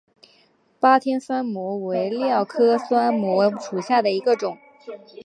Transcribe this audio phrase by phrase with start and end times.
[0.79, 4.57] 巴天酸模为蓼科酸模属下的一个种。